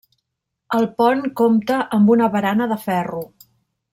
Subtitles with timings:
[0.77, 3.23] El pont compta amb una barana de ferro.